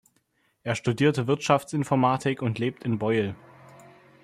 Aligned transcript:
Er 0.63 0.73
studierte 0.73 1.27
Wirtschaftsinformatik 1.27 2.41
und 2.41 2.57
lebt 2.57 2.85
in 2.85 2.97
Beuel. 2.97 3.35